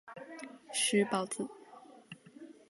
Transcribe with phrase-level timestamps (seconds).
[0.73, 1.47] 石皋子。